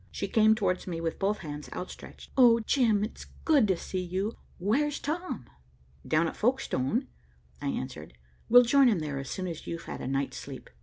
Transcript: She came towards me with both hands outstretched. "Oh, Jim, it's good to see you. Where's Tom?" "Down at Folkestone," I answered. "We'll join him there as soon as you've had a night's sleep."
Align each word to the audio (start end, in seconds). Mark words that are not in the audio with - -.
She 0.09 0.27
came 0.27 0.55
towards 0.55 0.87
me 0.87 0.99
with 0.99 1.19
both 1.19 1.37
hands 1.45 1.69
outstretched. 1.73 2.31
"Oh, 2.35 2.59
Jim, 2.61 3.03
it's 3.03 3.25
good 3.45 3.67
to 3.67 3.77
see 3.77 4.01
you. 4.01 4.35
Where's 4.57 4.99
Tom?" 4.99 5.45
"Down 6.07 6.27
at 6.27 6.35
Folkestone," 6.35 7.07
I 7.61 7.67
answered. 7.67 8.13
"We'll 8.49 8.63
join 8.63 8.87
him 8.89 8.97
there 8.97 9.19
as 9.19 9.29
soon 9.29 9.45
as 9.47 9.67
you've 9.67 9.83
had 9.83 10.01
a 10.01 10.07
night's 10.07 10.37
sleep." 10.37 10.71